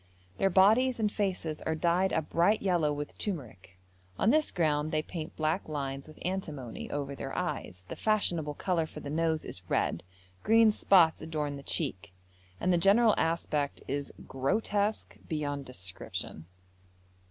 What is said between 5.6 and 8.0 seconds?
lines with antimony, over their eyes; the